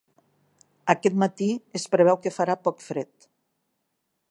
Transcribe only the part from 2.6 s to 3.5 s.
poc fred.